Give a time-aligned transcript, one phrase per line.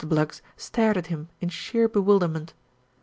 [0.03, 2.55] Bluggs stared at him in sheer bewilderment.